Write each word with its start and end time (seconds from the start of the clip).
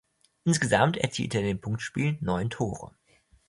Insgesamt 0.45 0.97
erzielte 0.97 1.37
er 1.37 1.41
in 1.41 1.47
den 1.57 1.61
Punktspielen 1.61 2.17
neun 2.21 2.49
Tore. 2.49 2.95